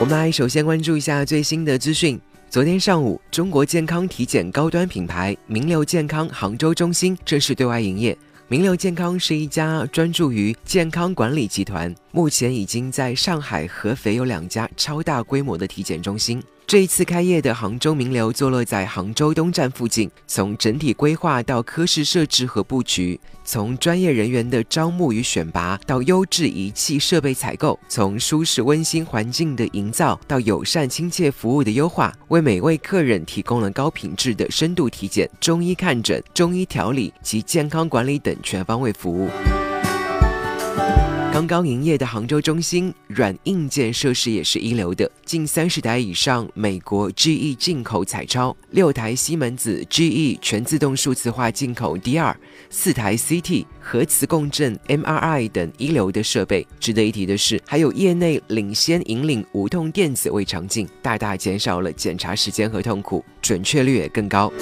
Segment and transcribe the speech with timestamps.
[0.00, 2.20] 我们来首先关注一下最新的资讯。
[2.48, 8.16] 昨天上午，中国健康体检高端品牌名流健康杭州中心正式对外营业。
[8.46, 16.40] 名流健康是一家专注于健康管理集团，目前已经在上海、合肥有两家超大规模的体检中心。
[16.68, 39.30] 这一次开业的杭州名流坐落在杭州东站附近，从整体规划到科室设置和布局，从专业人员的招募与选拔到优质仪器设备采购，从舒适温馨环境的营造到友善亲切服务的优化，为每位客人提供了高品质的深度体检、中医看诊、中医调理及健康管理等全方位服务。
[41.38, 52.34] 刚刚营业的杭州中心软硬件设施也是一流的，近三十台以上美国 GE 进口彩超，六台西门子 GE 全自动数字化进口 DR，
[52.70, 56.66] 四台 CT 核磁共振 MRI 等一流的设备。
[56.80, 64.52] 值得一提的是，还有业内领先引领无痛电子胃肠镜，大大减少了检查时间和痛苦，准确率也更高。